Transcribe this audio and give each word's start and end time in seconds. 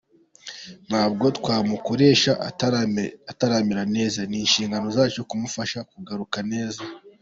Ntabwo 0.87 1.25
twamukoresha 1.37 2.31
ataramera 3.31 3.83
neza, 3.95 4.19
ni 4.29 4.37
inshingano 4.43 4.85
zacu 4.97 5.19
kumufasha 5.29 5.79
kugaruka 5.91 6.37
neza. 6.51 6.81